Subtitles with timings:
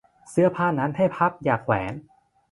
[0.29, 1.93] เสื้อผ้านั้นให้พับอย่าแขวน